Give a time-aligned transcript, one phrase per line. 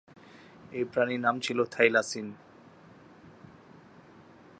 [0.71, 2.27] এই প্রাণীর নাম ছিল থাইলাসিন।